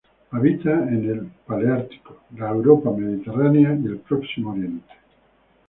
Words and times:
Habita 0.31 0.71
en 0.87 1.07
el 1.11 1.27
paleártico: 1.45 2.21
la 2.35 2.49
Europa 2.49 2.89
mediterránea 2.89 3.77
y 3.79 3.85
el 3.85 3.99
Próximo 3.99 4.49
Oriente. 4.49 4.91